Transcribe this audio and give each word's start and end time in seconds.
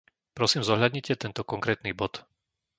Prosím 0.37 0.61
zohľadnite 0.69 1.13
tento 1.23 1.41
konkrétny 1.51 1.91
bod. 1.99 2.13